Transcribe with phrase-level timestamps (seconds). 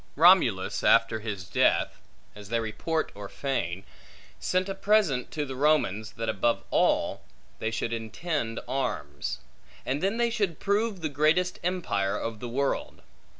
[0.15, 2.01] Romulus, after his death
[2.35, 3.83] (as they report or feign),
[4.39, 7.21] sent a present to the Romans, that above all,
[7.59, 9.41] they should intend arms;
[9.85, 13.03] and then they should prove the greatest empire of the world.